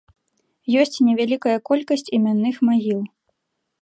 [0.83, 2.99] Ёсць невялікая колькасць імянных магіл.